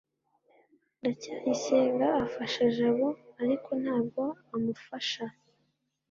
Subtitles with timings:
[0.99, 3.07] ndacyayisenga afasha jabo,
[3.41, 4.21] ariko ntabwo
[4.55, 5.23] amufasha